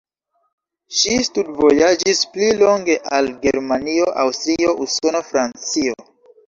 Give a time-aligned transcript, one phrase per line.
[0.99, 6.05] Ŝi studvojaĝis pli longe al Germanio, Aŭstrio, Usono, Francio.